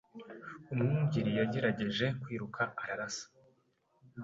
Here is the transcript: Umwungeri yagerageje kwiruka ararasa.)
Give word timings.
Umwungeri 0.73 1.31
yagerageje 1.39 2.05
kwiruka 2.21 2.61
ararasa.) 2.81 3.25